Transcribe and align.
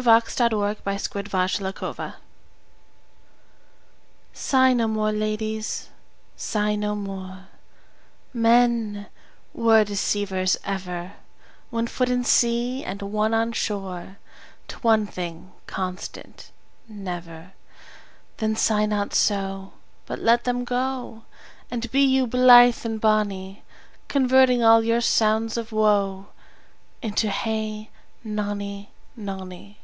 "Sigh 0.00 0.32
No 0.48 0.48
More, 0.48 0.66
Ladies..." 0.72 1.08
(From 1.12 1.20
"Much 1.20 1.60
Ado 1.60 1.84
about 1.84 1.98
Nothing") 1.98 2.14
Sigh 4.32 4.72
no 4.72 4.86
more, 4.88 5.12
ladies, 5.12 5.88
sigh 6.36 6.74
nor 6.74 6.96
more; 6.96 7.48
Men 8.32 9.06
were 9.52 9.84
deceivers 9.84 10.56
ever; 10.64 11.16
One 11.68 11.86
foot 11.86 12.08
in 12.08 12.24
sea 12.24 12.82
and 12.82 13.02
one 13.02 13.34
on 13.34 13.52
shore, 13.52 14.16
To 14.68 14.78
one 14.78 15.06
thing 15.06 15.52
constant 15.66 16.50
never; 16.88 17.52
Then 18.38 18.56
sigh 18.56 18.86
not 18.86 19.12
so, 19.12 19.74
But 20.06 20.18
let 20.20 20.44
them 20.44 20.64
go, 20.64 21.24
And 21.70 21.90
be 21.90 22.00
you 22.00 22.26
blithe 22.26 22.86
and 22.86 22.98
bonny; 22.98 23.64
Converting 24.08 24.62
all 24.64 24.82
your 24.82 25.02
sounds 25.02 25.58
of 25.58 25.72
woe 25.72 26.28
Into. 27.02 27.28
Hey 27.28 27.90
nonny, 28.24 28.92
nonny. 29.14 29.76